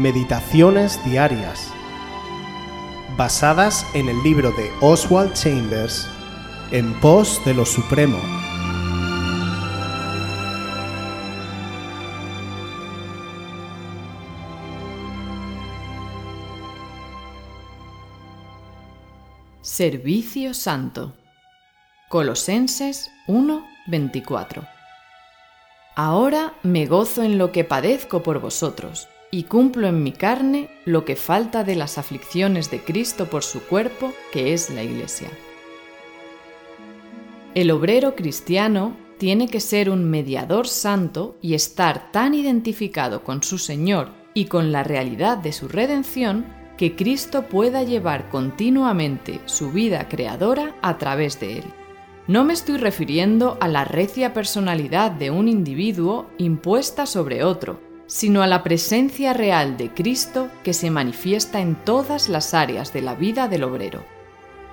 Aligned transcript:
Meditaciones 0.00 0.98
Diarias, 1.04 1.70
basadas 3.18 3.86
en 3.92 4.08
el 4.08 4.22
libro 4.22 4.50
de 4.52 4.72
Oswald 4.80 5.34
Chambers, 5.34 6.08
En 6.70 6.98
pos 7.00 7.38
de 7.44 7.52
lo 7.52 7.66
Supremo. 7.66 8.18
Servicio 19.60 20.54
Santo. 20.54 21.12
Colosenses 22.08 23.10
1:24. 23.26 24.66
Ahora 25.94 26.54
me 26.62 26.86
gozo 26.86 27.22
en 27.22 27.36
lo 27.36 27.52
que 27.52 27.64
padezco 27.64 28.22
por 28.22 28.40
vosotros, 28.40 29.06
y 29.30 29.44
cumplo 29.44 29.86
en 29.86 30.02
mi 30.02 30.12
carne 30.12 30.68
lo 30.84 31.04
que 31.04 31.16
falta 31.16 31.64
de 31.64 31.76
las 31.76 31.98
aflicciones 31.98 32.70
de 32.70 32.80
Cristo 32.80 33.26
por 33.26 33.42
su 33.42 33.62
cuerpo, 33.62 34.12
que 34.32 34.52
es 34.52 34.70
la 34.70 34.82
Iglesia. 34.82 35.28
El 37.54 37.70
obrero 37.70 38.14
cristiano 38.14 38.96
tiene 39.18 39.48
que 39.48 39.60
ser 39.60 39.90
un 39.90 40.04
mediador 40.08 40.66
santo 40.66 41.36
y 41.42 41.54
estar 41.54 42.10
tan 42.12 42.34
identificado 42.34 43.22
con 43.22 43.42
su 43.42 43.58
Señor 43.58 44.08
y 44.34 44.46
con 44.46 44.72
la 44.72 44.82
realidad 44.82 45.38
de 45.38 45.52
su 45.52 45.68
redención 45.68 46.46
que 46.76 46.96
Cristo 46.96 47.46
pueda 47.48 47.82
llevar 47.82 48.30
continuamente 48.30 49.40
su 49.44 49.70
vida 49.70 50.08
creadora 50.08 50.76
a 50.80 50.96
través 50.96 51.38
de 51.38 51.58
él. 51.58 51.64
No 52.26 52.44
me 52.44 52.52
estoy 52.52 52.78
refiriendo 52.78 53.58
a 53.60 53.68
la 53.68 53.84
recia 53.84 54.32
personalidad 54.32 55.10
de 55.10 55.30
un 55.30 55.48
individuo 55.48 56.30
impuesta 56.38 57.04
sobre 57.04 57.44
otro, 57.44 57.80
sino 58.10 58.42
a 58.42 58.48
la 58.48 58.64
presencia 58.64 59.32
real 59.32 59.76
de 59.76 59.94
Cristo 59.94 60.48
que 60.64 60.72
se 60.72 60.90
manifiesta 60.90 61.60
en 61.60 61.76
todas 61.76 62.28
las 62.28 62.54
áreas 62.54 62.92
de 62.92 63.02
la 63.02 63.14
vida 63.14 63.46
del 63.46 63.62
obrero. 63.62 64.04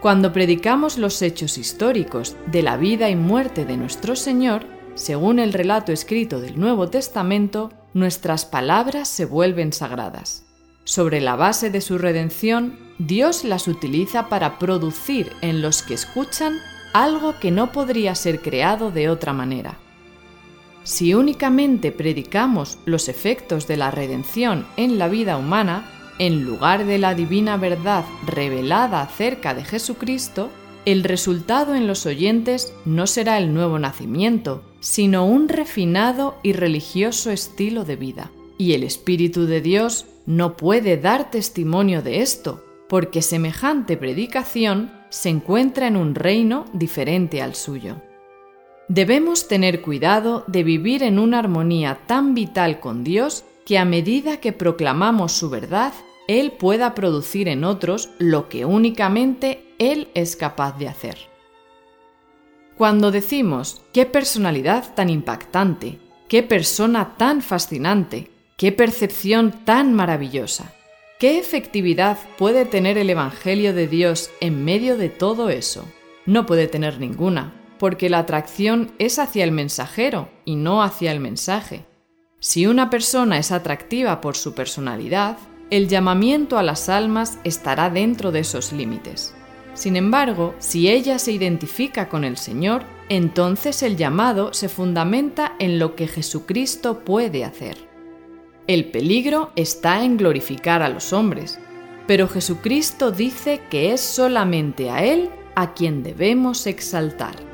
Cuando 0.00 0.32
predicamos 0.32 0.96
los 0.96 1.20
hechos 1.20 1.58
históricos 1.58 2.34
de 2.46 2.62
la 2.62 2.78
vida 2.78 3.10
y 3.10 3.16
muerte 3.16 3.66
de 3.66 3.76
nuestro 3.76 4.16
Señor, 4.16 4.64
según 4.94 5.38
el 5.38 5.52
relato 5.52 5.92
escrito 5.92 6.40
del 6.40 6.58
Nuevo 6.58 6.88
Testamento, 6.88 7.72
nuestras 7.92 8.46
palabras 8.46 9.06
se 9.06 9.26
vuelven 9.26 9.74
sagradas. 9.74 10.46
Sobre 10.84 11.20
la 11.20 11.36
base 11.36 11.68
de 11.68 11.82
su 11.82 11.98
redención, 11.98 12.78
Dios 12.98 13.44
las 13.44 13.68
utiliza 13.68 14.30
para 14.30 14.58
producir 14.58 15.30
en 15.42 15.60
los 15.60 15.82
que 15.82 15.92
escuchan 15.92 16.54
algo 16.94 17.38
que 17.38 17.50
no 17.50 17.70
podría 17.70 18.14
ser 18.14 18.40
creado 18.40 18.90
de 18.90 19.10
otra 19.10 19.34
manera. 19.34 19.78
Si 20.86 21.14
únicamente 21.14 21.90
predicamos 21.90 22.78
los 22.84 23.08
efectos 23.08 23.66
de 23.66 23.76
la 23.76 23.90
redención 23.90 24.68
en 24.76 24.98
la 24.98 25.08
vida 25.08 25.36
humana, 25.36 25.90
en 26.20 26.44
lugar 26.44 26.86
de 26.86 26.98
la 26.98 27.16
divina 27.16 27.56
verdad 27.56 28.04
revelada 28.24 29.02
acerca 29.02 29.52
de 29.52 29.64
Jesucristo, 29.64 30.48
el 30.84 31.02
resultado 31.02 31.74
en 31.74 31.88
los 31.88 32.06
oyentes 32.06 32.72
no 32.84 33.08
será 33.08 33.38
el 33.38 33.52
nuevo 33.52 33.80
nacimiento, 33.80 34.62
sino 34.78 35.26
un 35.26 35.48
refinado 35.48 36.36
y 36.44 36.52
religioso 36.52 37.32
estilo 37.32 37.84
de 37.84 37.96
vida. 37.96 38.30
Y 38.56 38.74
el 38.74 38.84
Espíritu 38.84 39.46
de 39.46 39.60
Dios 39.60 40.06
no 40.24 40.56
puede 40.56 40.98
dar 40.98 41.32
testimonio 41.32 42.00
de 42.00 42.22
esto, 42.22 42.64
porque 42.88 43.22
semejante 43.22 43.96
predicación 43.96 44.92
se 45.08 45.30
encuentra 45.30 45.88
en 45.88 45.96
un 45.96 46.14
reino 46.14 46.64
diferente 46.72 47.42
al 47.42 47.56
suyo. 47.56 48.00
Debemos 48.88 49.48
tener 49.48 49.82
cuidado 49.82 50.44
de 50.46 50.62
vivir 50.62 51.02
en 51.02 51.18
una 51.18 51.40
armonía 51.40 52.00
tan 52.06 52.34
vital 52.34 52.80
con 52.80 53.02
Dios 53.02 53.44
que 53.64 53.78
a 53.78 53.84
medida 53.84 54.38
que 54.38 54.52
proclamamos 54.52 55.32
su 55.32 55.50
verdad, 55.50 55.92
Él 56.28 56.52
pueda 56.52 56.94
producir 56.94 57.48
en 57.48 57.64
otros 57.64 58.10
lo 58.18 58.48
que 58.48 58.64
únicamente 58.64 59.64
Él 59.78 60.08
es 60.14 60.36
capaz 60.36 60.78
de 60.78 60.88
hacer. 60.88 61.18
Cuando 62.76 63.10
decimos, 63.10 63.82
qué 63.92 64.06
personalidad 64.06 64.94
tan 64.94 65.10
impactante, 65.10 65.98
qué 66.28 66.42
persona 66.42 67.16
tan 67.16 67.42
fascinante, 67.42 68.30
qué 68.56 68.70
percepción 68.70 69.64
tan 69.64 69.94
maravillosa, 69.94 70.76
¿Qué 71.18 71.38
efectividad 71.38 72.18
puede 72.36 72.66
tener 72.66 72.98
el 72.98 73.08
Evangelio 73.08 73.72
de 73.72 73.88
Dios 73.88 74.30
en 74.40 74.66
medio 74.66 74.98
de 74.98 75.08
todo 75.08 75.48
eso? 75.48 75.86
No 76.26 76.44
puede 76.44 76.66
tener 76.66 77.00
ninguna, 77.00 77.54
porque 77.78 78.10
la 78.10 78.18
atracción 78.18 78.92
es 78.98 79.18
hacia 79.18 79.44
el 79.44 79.52
mensajero 79.52 80.28
y 80.44 80.56
no 80.56 80.82
hacia 80.82 81.12
el 81.12 81.20
mensaje. 81.20 81.84
Si 82.40 82.66
una 82.66 82.90
persona 82.90 83.38
es 83.38 83.52
atractiva 83.52 84.20
por 84.20 84.36
su 84.36 84.54
personalidad, 84.54 85.38
el 85.70 85.88
llamamiento 85.88 86.58
a 86.58 86.62
las 86.62 86.88
almas 86.88 87.38
estará 87.44 87.90
dentro 87.90 88.30
de 88.30 88.40
esos 88.40 88.72
límites. 88.72 89.34
Sin 89.74 89.96
embargo, 89.96 90.54
si 90.58 90.88
ella 90.88 91.18
se 91.18 91.32
identifica 91.32 92.08
con 92.08 92.24
el 92.24 92.36
Señor, 92.36 92.82
entonces 93.08 93.82
el 93.82 93.96
llamado 93.96 94.54
se 94.54 94.68
fundamenta 94.68 95.54
en 95.58 95.78
lo 95.78 95.94
que 95.96 96.08
Jesucristo 96.08 97.00
puede 97.00 97.44
hacer. 97.44 97.76
El 98.66 98.90
peligro 98.90 99.52
está 99.54 100.02
en 100.02 100.16
glorificar 100.16 100.82
a 100.82 100.88
los 100.88 101.12
hombres, 101.12 101.58
pero 102.06 102.28
Jesucristo 102.28 103.10
dice 103.10 103.60
que 103.70 103.92
es 103.92 104.00
solamente 104.00 104.90
a 104.90 105.04
Él 105.04 105.30
a 105.54 105.74
quien 105.74 106.02
debemos 106.02 106.66
exaltar. 106.66 107.45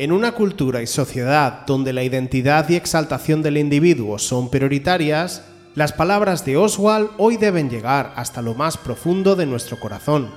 En 0.00 0.12
una 0.12 0.30
cultura 0.30 0.80
y 0.80 0.86
sociedad 0.86 1.66
donde 1.66 1.92
la 1.92 2.04
identidad 2.04 2.68
y 2.68 2.76
exaltación 2.76 3.42
del 3.42 3.56
individuo 3.56 4.20
son 4.20 4.48
prioritarias, 4.48 5.42
las 5.74 5.92
palabras 5.92 6.44
de 6.44 6.56
Oswald 6.56 7.10
hoy 7.18 7.36
deben 7.36 7.68
llegar 7.68 8.12
hasta 8.14 8.40
lo 8.40 8.54
más 8.54 8.78
profundo 8.78 9.34
de 9.34 9.44
nuestro 9.44 9.80
corazón. 9.80 10.30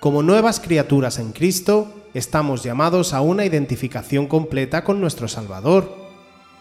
Como 0.00 0.24
nuevas 0.24 0.58
criaturas 0.58 1.20
en 1.20 1.30
Cristo, 1.30 1.86
estamos 2.14 2.64
llamados 2.64 3.14
a 3.14 3.20
una 3.20 3.44
identificación 3.44 4.26
completa 4.26 4.82
con 4.82 5.00
nuestro 5.00 5.28
Salvador. 5.28 5.94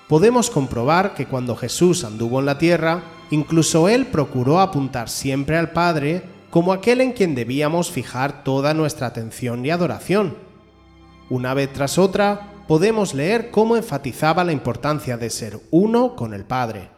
Podemos 0.08 0.52
comprobar 0.52 1.16
que 1.16 1.26
cuando 1.26 1.56
Jesús 1.56 2.04
anduvo 2.04 2.40
en 2.40 2.46
la 2.46 2.60
tierra, 2.60 3.06
incluso 3.32 3.90
Él 3.90 4.06
procuró 4.06 4.60
apuntar 4.60 5.10
siempre 5.10 5.58
al 5.58 5.72
Padre 5.72 6.22
como 6.52 6.74
aquel 6.74 7.02
en 7.02 7.14
quien 7.14 7.34
debíamos 7.34 7.90
fijar 7.90 8.44
toda 8.44 8.76
nuestra 8.76 9.08
atención 9.08 9.66
y 9.66 9.72
adoración. 9.72 10.47
Una 11.30 11.54
vez 11.54 11.74
tras 11.74 11.98
otra, 11.98 12.54
podemos 12.68 13.14
leer 13.14 13.52
cómo 13.52 13.76
enfatizaba 13.76 14.46
la 14.46 14.54
importancia 14.54 15.18
de 15.18 15.30
ser 15.30 15.60
uno 15.72 16.16
con 16.16 16.34
el 16.34 16.46
Padre. 16.46 16.90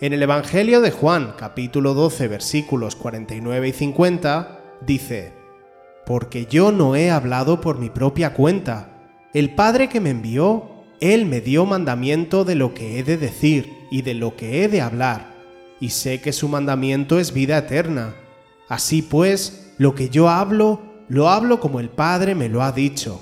En 0.00 0.12
el 0.12 0.22
Evangelio 0.22 0.80
de 0.80 0.92
Juan, 0.92 1.34
capítulo 1.36 1.94
12, 1.94 2.28
versículos 2.28 2.94
49 2.94 3.68
y 3.68 3.72
50, 3.72 4.60
dice, 4.86 5.32
porque 6.06 6.46
yo 6.46 6.70
no 6.70 6.94
he 6.94 7.10
hablado 7.10 7.60
por 7.60 7.78
mi 7.78 7.90
propia 7.90 8.32
cuenta. 8.32 8.88
El 9.34 9.56
Padre 9.56 9.88
que 9.88 10.00
me 10.00 10.10
envió, 10.10 10.70
Él 11.00 11.26
me 11.26 11.40
dio 11.40 11.66
mandamiento 11.66 12.44
de 12.44 12.54
lo 12.54 12.74
que 12.74 12.98
he 12.98 13.02
de 13.02 13.16
decir 13.16 13.86
y 13.90 14.02
de 14.02 14.14
lo 14.14 14.36
que 14.36 14.62
he 14.62 14.68
de 14.68 14.82
hablar, 14.82 15.34
y 15.80 15.90
sé 15.90 16.20
que 16.20 16.32
su 16.32 16.48
mandamiento 16.48 17.18
es 17.18 17.32
vida 17.32 17.58
eterna. 17.58 18.14
Así 18.68 19.02
pues, 19.02 19.72
lo 19.78 19.94
que 19.96 20.10
yo 20.10 20.28
hablo, 20.28 20.89
lo 21.10 21.28
hablo 21.28 21.58
como 21.58 21.80
el 21.80 21.88
Padre 21.88 22.36
me 22.36 22.48
lo 22.48 22.62
ha 22.62 22.70
dicho. 22.70 23.20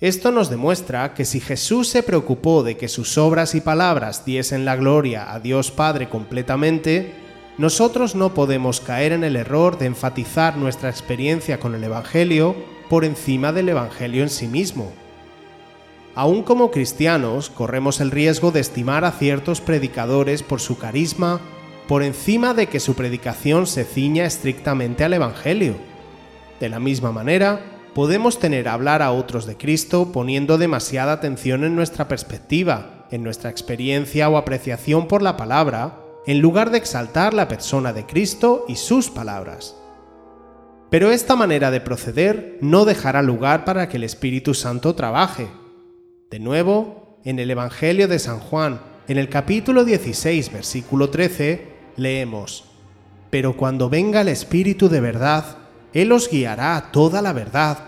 Esto 0.00 0.32
nos 0.32 0.48
demuestra 0.48 1.12
que 1.12 1.26
si 1.26 1.40
Jesús 1.40 1.88
se 1.88 2.02
preocupó 2.02 2.62
de 2.62 2.78
que 2.78 2.88
sus 2.88 3.18
obras 3.18 3.54
y 3.54 3.60
palabras 3.60 4.24
diesen 4.24 4.64
la 4.64 4.74
gloria 4.74 5.30
a 5.30 5.40
Dios 5.40 5.70
Padre 5.70 6.08
completamente, 6.08 7.12
nosotros 7.58 8.14
no 8.14 8.32
podemos 8.32 8.80
caer 8.80 9.12
en 9.12 9.24
el 9.24 9.36
error 9.36 9.76
de 9.76 9.86
enfatizar 9.86 10.56
nuestra 10.56 10.88
experiencia 10.88 11.60
con 11.60 11.74
el 11.74 11.84
Evangelio 11.84 12.56
por 12.88 13.04
encima 13.04 13.52
del 13.52 13.68
Evangelio 13.68 14.22
en 14.22 14.30
sí 14.30 14.46
mismo. 14.46 14.90
Aún 16.14 16.42
como 16.42 16.70
cristianos, 16.70 17.50
corremos 17.50 18.00
el 18.00 18.10
riesgo 18.10 18.52
de 18.52 18.60
estimar 18.60 19.04
a 19.04 19.12
ciertos 19.12 19.60
predicadores 19.60 20.42
por 20.42 20.60
su 20.60 20.78
carisma 20.78 21.40
por 21.86 22.02
encima 22.02 22.54
de 22.54 22.68
que 22.68 22.80
su 22.80 22.94
predicación 22.94 23.66
se 23.66 23.84
ciña 23.84 24.24
estrictamente 24.24 25.04
al 25.04 25.12
Evangelio. 25.12 25.74
De 26.60 26.68
la 26.68 26.80
misma 26.80 27.12
manera, 27.12 27.60
podemos 27.94 28.38
tener 28.38 28.68
a 28.68 28.74
hablar 28.74 29.02
a 29.02 29.12
otros 29.12 29.46
de 29.46 29.56
Cristo 29.56 30.12
poniendo 30.12 30.58
demasiada 30.58 31.12
atención 31.12 31.64
en 31.64 31.76
nuestra 31.76 32.08
perspectiva, 32.08 33.06
en 33.10 33.22
nuestra 33.22 33.50
experiencia 33.50 34.28
o 34.28 34.36
apreciación 34.36 35.08
por 35.08 35.22
la 35.22 35.36
palabra, 35.36 36.00
en 36.26 36.40
lugar 36.40 36.70
de 36.70 36.78
exaltar 36.78 37.32
la 37.34 37.48
persona 37.48 37.92
de 37.92 38.06
Cristo 38.06 38.64
y 38.68 38.76
sus 38.76 39.10
palabras. 39.10 39.76
Pero 40.90 41.10
esta 41.10 41.36
manera 41.36 41.70
de 41.70 41.80
proceder 41.80 42.58
no 42.60 42.84
dejará 42.84 43.22
lugar 43.22 43.64
para 43.64 43.88
que 43.88 43.98
el 43.98 44.04
Espíritu 44.04 44.54
Santo 44.54 44.94
trabaje. 44.94 45.48
De 46.30 46.38
nuevo, 46.38 47.18
en 47.24 47.38
el 47.38 47.50
Evangelio 47.50 48.08
de 48.08 48.18
San 48.18 48.40
Juan, 48.40 48.80
en 49.06 49.18
el 49.18 49.28
capítulo 49.28 49.84
16, 49.84 50.52
versículo 50.52 51.10
13, 51.10 51.66
leemos, 51.96 52.64
Pero 53.28 53.56
cuando 53.56 53.90
venga 53.90 54.22
el 54.22 54.28
Espíritu 54.28 54.88
de 54.88 55.00
verdad, 55.00 55.57
Él 55.92 56.12
os 56.12 56.30
guiará 56.30 56.76
a 56.76 56.92
toda 56.92 57.22
la 57.22 57.32
verdad, 57.32 57.78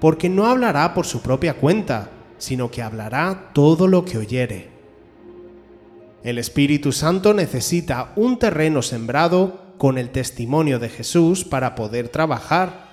porque 0.00 0.28
no 0.28 0.46
hablará 0.46 0.94
por 0.94 1.06
su 1.06 1.20
propia 1.20 1.54
cuenta, 1.54 2.10
sino 2.38 2.70
que 2.70 2.82
hablará 2.82 3.50
todo 3.52 3.86
lo 3.86 4.04
que 4.04 4.18
oyere. 4.18 4.70
El 6.22 6.38
Espíritu 6.38 6.92
Santo 6.92 7.34
necesita 7.34 8.12
un 8.16 8.38
terreno 8.38 8.82
sembrado 8.82 9.74
con 9.78 9.96
el 9.96 10.10
testimonio 10.10 10.78
de 10.78 10.90
Jesús 10.90 11.44
para 11.44 11.74
poder 11.74 12.08
trabajar. 12.08 12.88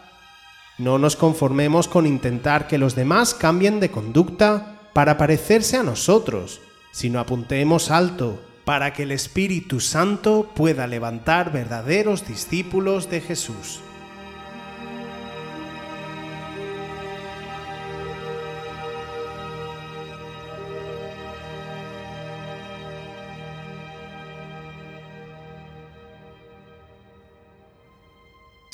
No 0.78 0.98
nos 0.98 1.16
conformemos 1.16 1.88
con 1.88 2.06
intentar 2.06 2.68
que 2.68 2.78
los 2.78 2.96
demás 2.96 3.34
cambien 3.34 3.80
de 3.80 3.92
conducta 3.92 4.80
para 4.94 5.18
parecerse 5.18 5.78
a 5.78 5.84
nosotros, 5.84 6.62
sino 6.92 7.20
apuntemos 7.20 7.92
alto 7.92 8.40
para 8.64 8.94
que 8.94 9.04
el 9.04 9.12
Espíritu 9.12 9.80
Santo 9.80 10.50
pueda 10.56 10.88
levantar 10.88 11.52
verdaderos 11.52 12.28
discípulos 12.28 13.10
de 13.10 13.22
Jesús. 13.22 13.82